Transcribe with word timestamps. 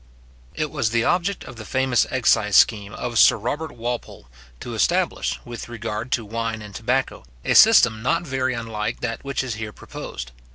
It 0.55 0.71
was 0.71 0.89
the 0.89 1.03
object 1.03 1.43
of 1.43 1.57
the 1.57 1.63
famous 1.63 2.07
excise 2.09 2.55
scheme 2.55 2.91
of 2.91 3.19
Sir 3.19 3.37
Robert 3.37 3.71
Walpole, 3.71 4.27
to 4.61 4.73
establish, 4.73 5.39
with 5.45 5.69
regard 5.69 6.11
to 6.13 6.25
wine 6.25 6.63
and 6.63 6.73
tobacco, 6.73 7.23
a 7.45 7.53
system 7.53 8.01
not 8.01 8.23
very 8.25 8.55
unlike 8.55 9.01
that 9.01 9.23
which 9.23 9.43
is 9.43 9.53
here 9.53 9.71
proposed. 9.71 10.31